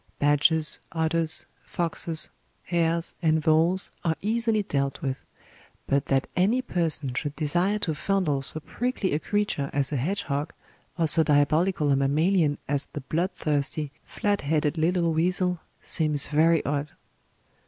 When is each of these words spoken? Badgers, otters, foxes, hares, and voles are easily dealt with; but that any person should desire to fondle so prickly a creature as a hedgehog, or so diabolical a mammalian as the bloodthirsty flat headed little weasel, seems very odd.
Badgers, 0.17 0.79
otters, 0.91 1.45
foxes, 1.63 2.31
hares, 2.63 3.13
and 3.21 3.39
voles 3.39 3.91
are 4.03 4.15
easily 4.19 4.63
dealt 4.63 4.99
with; 5.03 5.17
but 5.85 6.07
that 6.07 6.25
any 6.35 6.59
person 6.59 7.13
should 7.13 7.35
desire 7.35 7.77
to 7.77 7.93
fondle 7.93 8.41
so 8.41 8.59
prickly 8.61 9.13
a 9.13 9.19
creature 9.19 9.69
as 9.73 9.91
a 9.91 9.97
hedgehog, 9.97 10.53
or 10.97 11.05
so 11.05 11.21
diabolical 11.21 11.91
a 11.91 11.95
mammalian 11.95 12.57
as 12.67 12.87
the 12.87 13.01
bloodthirsty 13.01 13.91
flat 14.03 14.41
headed 14.41 14.75
little 14.75 15.13
weasel, 15.13 15.59
seems 15.83 16.29
very 16.29 16.65
odd. 16.65 16.89